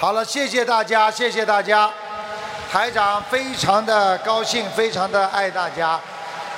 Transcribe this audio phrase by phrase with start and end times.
[0.00, 1.90] 好了，谢谢大家，谢谢大家。
[2.70, 5.98] 台长非常的高兴，非常的爱大家。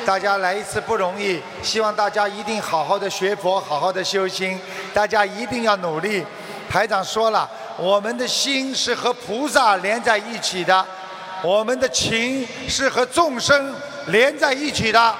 [0.04, 4.60] 大家来一次不容易，希望大家一定好好的学佛，好好的修心。
[4.92, 6.22] 大家一定要努力。
[6.68, 7.48] 台长说了，
[7.78, 10.84] 我们的心是和菩萨连在一起的，
[11.42, 13.74] 我们的情是和众生
[14.08, 15.14] 连在一起的。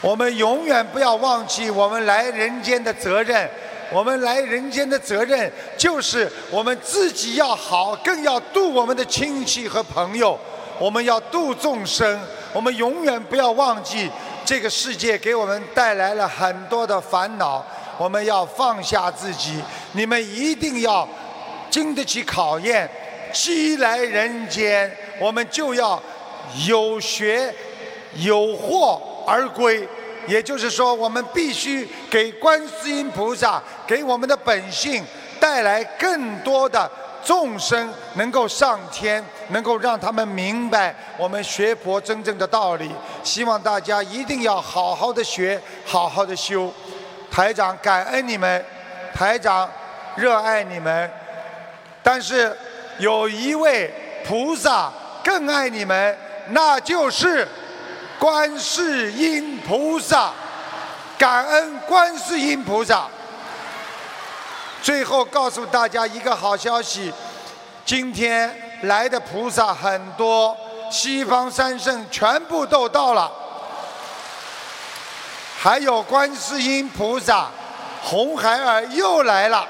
[0.00, 3.50] 我们永远不要忘记我们来人间的责任。
[3.92, 10.38] 我们来人间的责任就是我们自己要好，更要度我们的亲戚和朋友。
[10.78, 12.20] 我们要度众生。
[12.52, 14.10] 我们永远不要忘记，
[14.44, 17.64] 这个世界给我们带来了很多的烦恼。
[17.98, 21.06] 我们要放下自己，你们一定要
[21.70, 22.88] 经得起考验。
[23.32, 26.02] 既来人间，我们就要
[26.66, 27.54] 有学
[28.14, 29.86] 有获而归。
[30.26, 35.04] 也就是说，我们必须给观世音菩萨、给我们的本性
[35.38, 36.90] 带来更多的
[37.24, 42.90] 众生能够上天，能够让他们明白我们学佛真正的道理。
[43.22, 46.72] 希望大家一定要好好的学，好好的修。
[47.30, 48.64] 台长感恩你们，
[49.14, 49.68] 台长
[50.16, 51.10] 热爱你们，
[52.02, 52.56] 但是
[52.98, 53.92] 有一位
[54.24, 54.90] 菩萨
[55.22, 56.16] 更爱你们，
[56.50, 57.46] 那就是
[58.18, 60.32] 观世音菩萨。
[61.18, 63.06] 感恩观世音菩萨。
[64.82, 67.10] 最后告诉大家一个好消息，
[67.84, 70.54] 今天来的菩萨很多，
[70.90, 73.32] 西方三圣全部都到了。
[75.58, 77.48] 还有观世音菩萨，
[78.02, 79.66] 红孩儿又来了。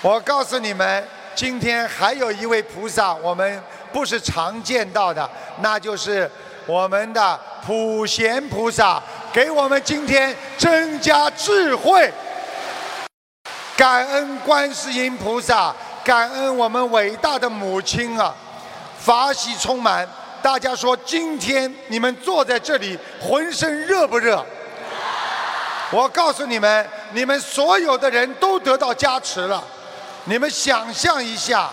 [0.00, 3.60] 我告诉你们，今天还有一位菩萨，我们
[3.92, 5.28] 不是常见到的，
[5.60, 6.30] 那就是
[6.66, 9.00] 我们的普贤菩萨，
[9.32, 12.12] 给我们今天增加智慧。
[13.76, 15.72] 感恩观世音菩萨，
[16.04, 18.34] 感恩我们伟大的母亲啊，
[18.98, 20.06] 法喜充满。
[20.42, 24.44] 大家说，今天你们坐在这里，浑身热不热？
[25.92, 29.62] 我告诉你们，你们所有的人都得到加持了。
[30.24, 31.70] 你们想象一下，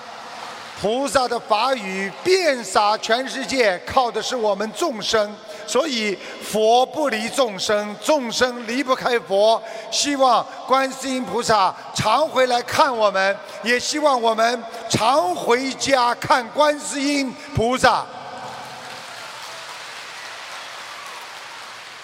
[0.84, 5.34] 菩萨的法语遍洒全世界，靠的是我们众生。
[5.66, 9.64] 所以佛不离众生，众生离不开佛。
[9.90, 13.34] 希望观世音菩萨常回来看我们，
[13.64, 18.06] 也希望我们常回家看观世音菩萨。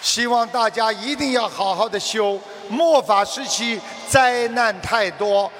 [0.02, 2.40] 希望大家一定要好好的修。
[2.70, 5.52] 末法时期灾难太多，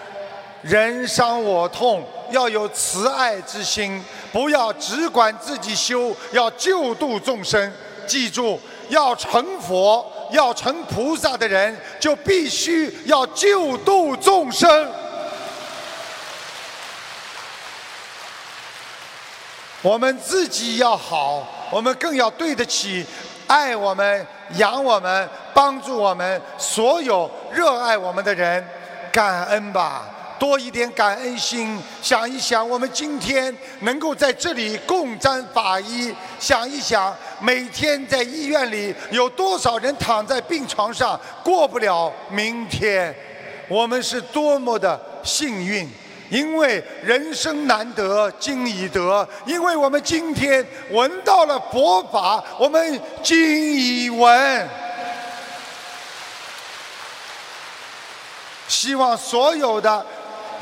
[0.62, 2.02] 人伤我痛，
[2.32, 7.72] 要有慈爱之心，不要只管自己修，要救度众生。
[8.08, 8.60] 记住，
[8.90, 14.92] 要成佛、要成菩萨的人，就必须要救度众生。
[19.82, 23.06] 我们自己要好，我们更要对得起。
[23.48, 28.64] 爱我们、养我们、帮助我们所有热爱我们的人，
[29.12, 30.06] 感恩吧，
[30.40, 31.78] 多一点感恩心。
[32.02, 43.14] 想一想，我们今天能够在这里共沾法衣，想一想，每天在医院里有多少人躺在病床上过不了明天，
[43.68, 45.88] 我们是多么的幸运。
[46.30, 54.70] 因为人生难得今已得，因为我们今天闻到了佛法，我们今已闻。
[58.68, 60.06] 希望所有的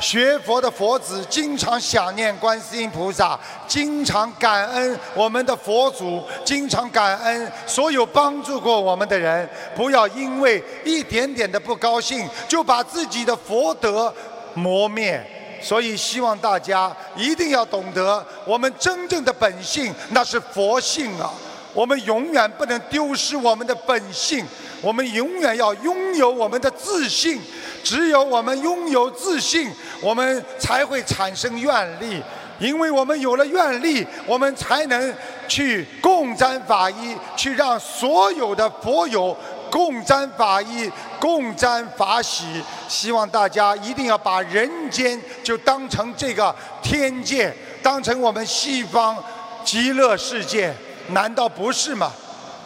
[0.00, 9.48] 学佛的佛子经常想念观世音菩萨，经常感恩我们的佛祖，经常感恩所有帮助过我们的人。
[9.74, 14.12] 不要因为一点点的不高兴，就把自己的佛德
[14.54, 15.24] 磨灭。
[15.60, 21.32] 所以，希望大家一定要懂得，我们真正的本性那是佛性啊！
[21.74, 24.46] 我们永远不能丢失我们的本性，
[24.80, 27.40] 我们永远要拥有我们的自信。
[27.88, 29.72] 只有我们拥有自信，
[30.02, 32.22] 我们才会产生愿力。
[32.58, 35.14] 因为我们有了愿力，我们才能
[35.48, 39.34] 去共沾法衣，去让所有的佛友。
[39.70, 42.44] 共沾法益，共沾法喜。
[42.88, 49.16] 希望大家一定要把人间就当成这个天界，当成我们西方
[49.64, 50.74] 极乐世界，
[51.08, 52.12] 难道不是吗？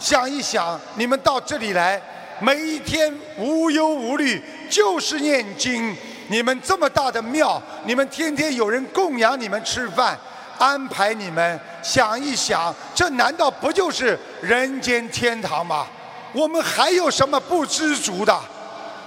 [0.00, 2.00] 想一想，你们到这里来，
[2.42, 5.96] 每一天无忧无虑，就是念经。
[6.26, 10.18] 你们这么大的庙，你们天天有人供养你们吃饭，
[10.58, 11.60] 安排你们。
[11.82, 15.86] 想一想，这难道不就是人间天堂吗？
[16.32, 18.36] 我们还有什么不知足的？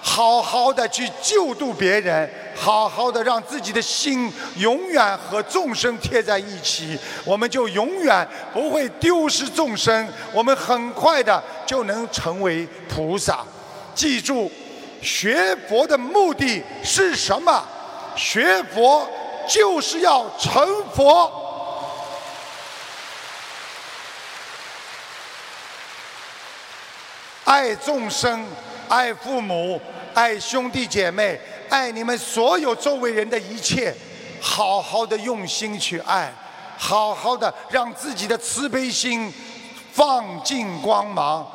[0.08, 13.44] 好好的去救度别人，好好的让自己的心永远和众生贴在一起，我们就永远不会丢失众生，我们很快的就能成为菩萨。
[13.96, 14.50] 记住，
[15.02, 17.66] 学佛的目的是什么？
[18.16, 19.10] 学佛
[19.48, 20.64] 就是要成
[20.94, 21.42] 佛。
[27.44, 28.44] 爱众生，
[28.88, 29.80] 爱父母，
[30.14, 31.40] 爱兄弟姐妹，
[31.70, 33.94] 爱你们所有周围人的一切，
[34.40, 36.34] 好好的用心去爱，
[36.78, 39.34] 好好的让自己的慈悲心
[39.92, 41.46] 放尽光芒，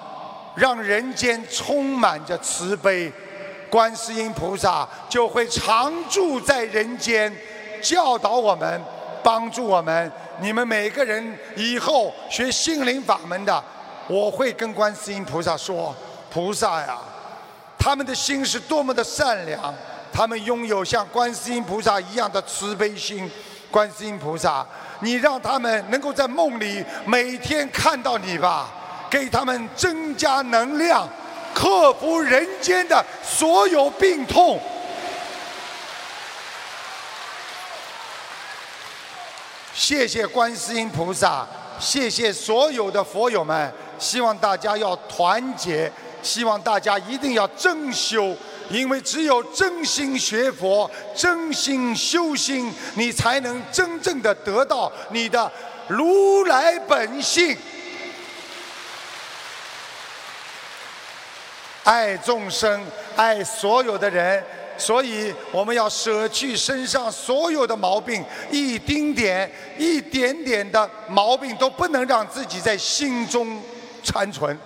[0.54, 3.12] 让人间充满着慈悲，
[3.70, 7.32] 观世音菩萨就会常住在人间，
[7.80, 8.82] 教导我们，
[9.22, 10.10] 帮助我们。
[10.42, 13.62] 你们每个人以后学心灵法门的。
[14.08, 15.94] 我会跟观世音菩萨说
[16.32, 16.98] ：“菩萨呀，
[17.80, 19.74] 他们的心是多么的善良，
[20.12, 23.28] 他们拥有像观世音菩萨一样的慈悲心。
[23.70, 24.66] 观世音菩萨，
[24.98, 28.68] 你让他们能够在梦里每天看到你吧，
[29.08, 31.08] 给他们增加能量，
[31.54, 34.60] 克服人间的所有病痛。”
[39.72, 41.46] 谢谢观世音菩萨，
[41.78, 43.72] 谢谢所有的佛友们。
[43.98, 45.90] 希望大家要团结，
[46.22, 48.36] 希望大家一定要真修，
[48.70, 55.50] 因为只有真心学佛、真心修心，你才能真正的得到你的
[55.88, 57.56] 如来本性。
[61.84, 62.84] 爱众生，
[63.16, 64.44] 爱所有的人，
[64.76, 73.60] 所以我们要舍去身上所有的毛病，一丁点、一点点的毛病都不能让自己在心中。
[74.02, 74.58] 残存，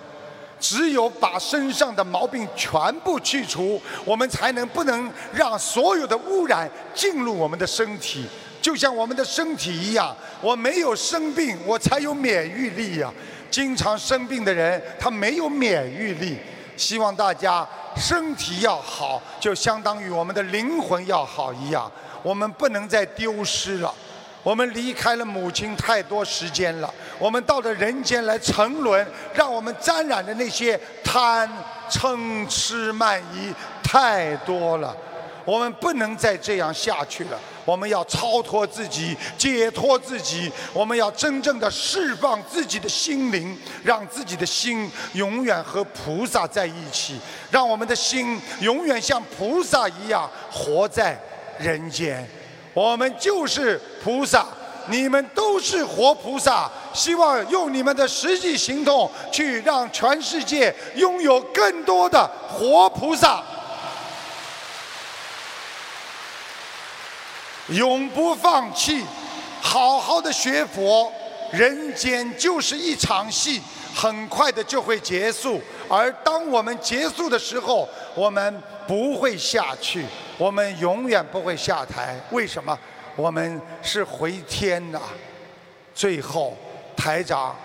[0.59, 8.25] 只有把身上的毛病全部去除，我们才能不能让所有的污染进入我们的身体。
[8.61, 13.13] 就像我们的身体一样，我没有生病，我才有免疫力呀。
[13.51, 16.37] 经常生病的人，他没有免疫力。
[16.75, 17.65] 希望大家
[17.95, 21.89] 身体要好，就相当于我们的灵魂要好一样。
[22.23, 23.93] 我们不能再丢失了。
[24.45, 29.03] 我们离开了母亲太多时间了，我们到了人间来沉沦，
[29.33, 31.49] 让我们沾染的那些贪、
[31.89, 33.51] 嗔、痴、慢、疑
[33.81, 34.95] 太多了，
[35.45, 37.39] 我们不能再这样下去了。
[37.65, 47.19] 我们要超脱自己，解脱自己，我们要真正的释放自己的心灵，让自己的心永远和菩萨在一起，
[47.49, 51.19] 让我们的心永远像菩萨一样活在
[51.57, 52.23] 人间。
[52.75, 54.45] 我们就是菩萨，
[54.89, 56.69] 你们都是活菩萨。
[56.93, 63.41] 希望用你们的实际行动，去让全世界拥有更多的活菩萨。
[67.69, 69.03] 永不放弃，
[69.61, 71.11] 好好的学佛。
[71.51, 73.61] 人间就是一场戏，
[73.93, 75.61] 很快的就会结束。
[75.87, 80.05] 而当我们结束的时候，我们不会下去。
[80.37, 82.77] 我们永远不会下台，为什么？
[83.15, 84.99] 我们是回天呐！
[85.93, 86.57] 最后，
[86.97, 87.55] 台长，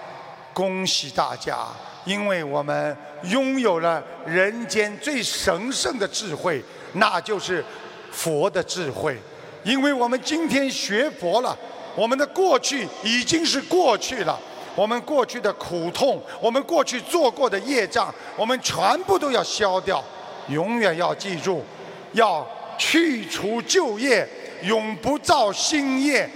[0.53, 1.67] 恭喜大家，
[2.05, 6.63] 因为我们拥有了人间最神圣的智慧，
[6.93, 7.65] 那就是
[8.13, 9.19] 佛的智慧。
[9.65, 11.59] 因为我们今天学佛了，
[11.97, 14.39] 我们的过去已经是过去了，
[14.77, 20.01] 我们过去的苦痛，我们过去做过的业障，我们全部都要消掉。
[20.49, 21.65] 永远要记住，
[22.13, 22.47] 要。
[22.83, 24.27] 去除旧业，
[24.63, 26.27] 永不造新业，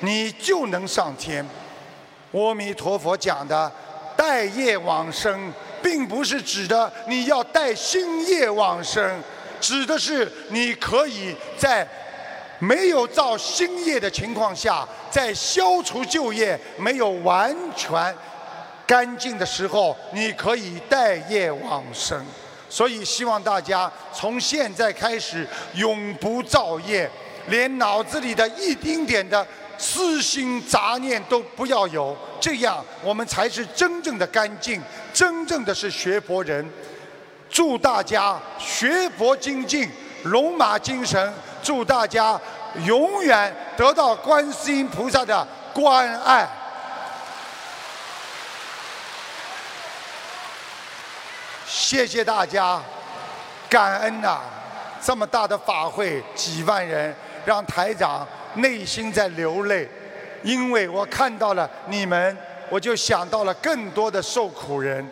[0.00, 1.46] 你就能上天。
[2.32, 3.70] 阿弥陀佛讲的
[4.16, 5.52] 带业往生，
[5.82, 9.22] 并不是指的你要带新业往生，
[9.60, 11.86] 指的是你可以在
[12.60, 18.16] 没有造新业的情况下，在消除旧业没有完全
[18.86, 22.24] 干净的时候，你可以带业往生。
[22.70, 27.10] 所以，希望大家从现在开始永不造业，
[27.48, 29.46] 连脑子里的一丁点的
[29.76, 34.80] 私心杂念都不要有，这样我们才是真正的干净，
[35.12, 36.64] 真正的是学佛人。
[37.50, 39.90] 祝大家学佛精进，
[40.22, 41.32] 龙马精神。
[41.62, 42.40] 祝大家
[42.86, 46.48] 永远得到观世音菩萨的关爱。
[51.90, 52.80] 谢谢大家，
[53.68, 54.38] 感恩呐！
[55.02, 57.12] 这么大的法会，几万人，
[57.44, 59.88] 让台长内心在流泪，
[60.44, 65.04] 因为我看到了你们，我就想到了更多的受苦人，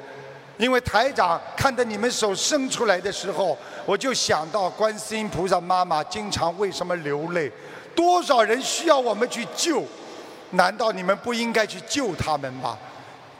[0.56, 7.50] 因为台长看到你们手伸出来的时候，我就想到观世音菩萨妈妈经常为什么流泪？
[7.96, 9.82] 多少人需要我们去救？
[10.50, 12.78] 难道你们不应该去救他们吗？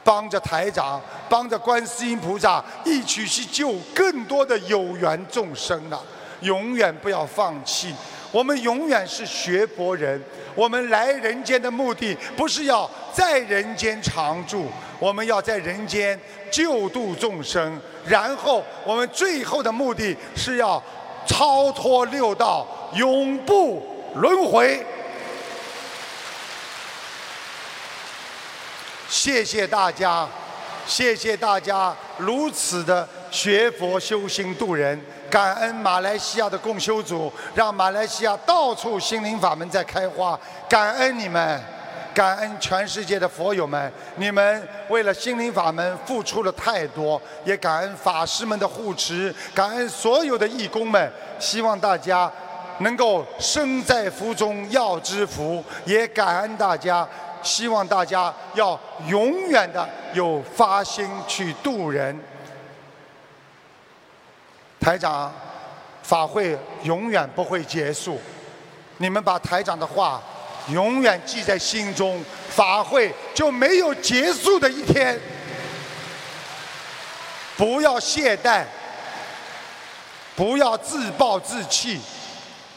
[0.03, 5.99] 帮着台长，帮着观世音菩萨，一起去救更多的有缘众生啊！
[6.41, 7.93] 永远不要放弃，
[8.31, 10.21] 我们永远是学佛人。
[10.55, 14.65] 我们来人间的目的不是要在人间常住，
[14.99, 20.81] 我们要在人间救度众生，然后我们最后的目的是要
[21.25, 24.83] 超脱六道，永不轮回。
[29.09, 30.27] 谢谢大家，
[30.85, 34.99] 谢谢大家如此的学佛修心度人。
[35.31, 40.39] 感恩马来西亚的共修组，让马来西亚到处心灵法门在开花。
[40.69, 41.59] 感恩你们，
[42.13, 51.11] 感恩全世界的佛友们，你们为了心灵法门付出了太多，也感恩法师们的护持，感恩所有的义工们。
[51.39, 52.31] 希望大家
[52.79, 57.07] 能够身在福中要知福，也感恩大家，
[57.41, 62.17] 希望大家要永远的有发心去度人。
[64.79, 65.31] 台长，
[66.03, 68.19] 法会永远不会结束。
[68.97, 70.21] 你们把台长的话
[70.69, 75.19] 永远记在心中，法会就没有结束的一天。
[77.57, 78.63] 不要懈怠，
[80.35, 81.99] 不要自暴自弃，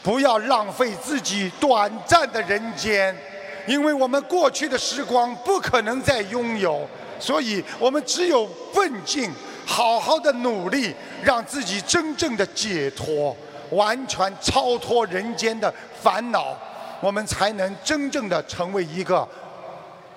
[0.01, 3.17] 不要浪费自己短暂的人间，
[3.65, 6.87] 因为我们过去的时光不可能再拥有，
[7.19, 9.31] 所以我们只有奋进。
[9.65, 10.93] 好好的努力，
[11.23, 13.33] 让自己真正的解脱，
[13.69, 16.53] 完全超脱人间的烦恼，
[16.99, 19.25] 我们才能真正的成为一个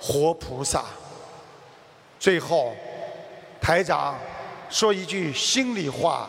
[0.01, 0.83] 活菩萨。
[2.19, 2.75] 最后，
[3.61, 4.19] 台长
[4.69, 6.29] 说一句心里话：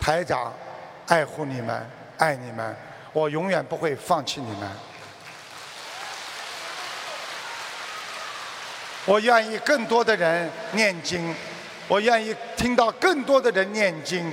[0.00, 0.50] 台长
[1.08, 1.86] 爱护你们，
[2.16, 2.74] 爱你们，
[3.12, 4.66] 我永远不会放弃你们。
[9.06, 11.34] 我愿意更多的人念经。
[11.88, 14.32] 我愿意听到更多的人念经，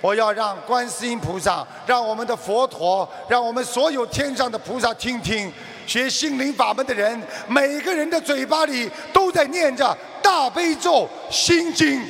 [0.00, 5.52] 我要让观世音菩萨，让我们的佛陀，让我们所有天上的菩萨听听，
[5.86, 12.02] 学心灵法门的人，每个人的嘴巴里都在念着大悲咒、心经。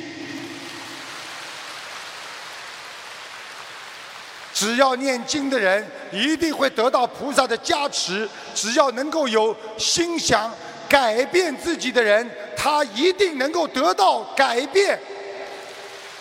[4.53, 8.25] 只要念经的人，一定会得到菩萨的加持。
[8.53, 10.49] 只要能够有心想
[10.89, 12.29] 改变自己的人。
[12.57, 14.99] 他一定能够得到改变。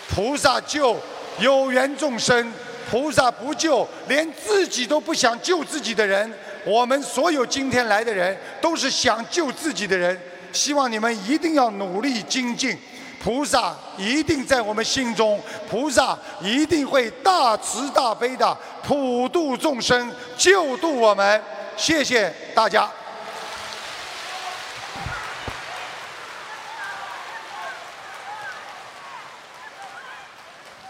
[0.09, 0.97] 菩萨救
[1.39, 2.53] 有缘众生，
[2.91, 6.31] 菩萨不救连自己都不想救自己的人。
[6.67, 10.19] 我们所有今天来的人都是想救自己的人。
[10.53, 12.79] 希望你们一定要努力精进，
[13.23, 18.57] 菩萨一定在我们心中，菩萨一定会大慈大悲的
[18.87, 21.43] 普度众生，救度我们。
[21.77, 22.89] 谢谢大家。